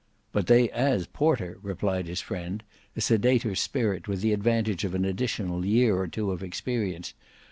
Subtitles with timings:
[0.31, 2.63] "But they as porter," replied his friend,
[2.97, 7.13] a sedater spirit with the advantage of an additional year or two of experience.